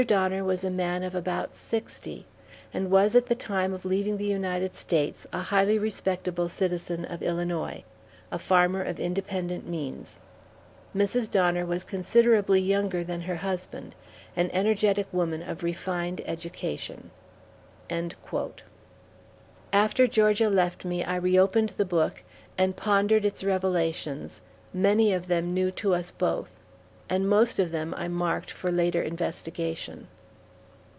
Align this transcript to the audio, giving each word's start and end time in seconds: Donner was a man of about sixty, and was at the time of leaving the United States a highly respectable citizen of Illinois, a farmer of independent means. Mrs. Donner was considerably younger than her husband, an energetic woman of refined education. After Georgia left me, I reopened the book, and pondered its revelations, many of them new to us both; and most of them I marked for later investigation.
Donner 0.07 0.41
was 0.43 0.63
a 0.63 0.71
man 0.71 1.03
of 1.03 1.13
about 1.13 1.53
sixty, 1.53 2.25
and 2.73 2.89
was 2.89 3.13
at 3.13 3.27
the 3.27 3.35
time 3.35 3.71
of 3.71 3.85
leaving 3.85 4.17
the 4.17 4.25
United 4.25 4.75
States 4.75 5.27
a 5.31 5.41
highly 5.41 5.77
respectable 5.77 6.49
citizen 6.49 7.05
of 7.05 7.21
Illinois, 7.21 7.83
a 8.31 8.39
farmer 8.39 8.81
of 8.81 8.99
independent 8.99 9.67
means. 9.67 10.19
Mrs. 10.95 11.29
Donner 11.29 11.67
was 11.67 11.83
considerably 11.83 12.59
younger 12.59 13.03
than 13.03 13.21
her 13.21 13.35
husband, 13.35 13.93
an 14.35 14.49
energetic 14.53 15.05
woman 15.11 15.43
of 15.43 15.61
refined 15.61 16.23
education. 16.25 17.11
After 17.87 18.57
Georgia 20.07 20.49
left 20.49 20.83
me, 20.83 21.03
I 21.03 21.15
reopened 21.15 21.73
the 21.77 21.85
book, 21.85 22.23
and 22.57 22.75
pondered 22.75 23.23
its 23.23 23.43
revelations, 23.43 24.41
many 24.73 25.13
of 25.13 25.27
them 25.27 25.53
new 25.53 25.69
to 25.73 25.93
us 25.93 26.09
both; 26.09 26.49
and 27.13 27.27
most 27.27 27.59
of 27.59 27.71
them 27.73 27.93
I 27.97 28.07
marked 28.07 28.49
for 28.49 28.71
later 28.71 29.01
investigation. 29.01 30.07